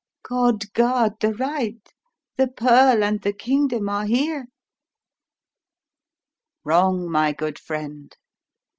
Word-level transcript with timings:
'God 0.23 0.73
guard 0.73 1.13
the 1.19 1.31
right' 1.35 1.93
the 2.35 2.47
pearl 2.47 3.03
and 3.03 3.21
the 3.21 3.33
kingdom 3.33 3.87
are 3.87 4.07
here." 4.07 4.47
"Wrong, 6.63 7.07
my 7.07 7.33
good 7.33 7.59
friend. 7.59 8.17